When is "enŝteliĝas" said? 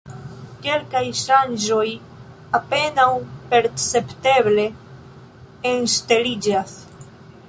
5.73-6.75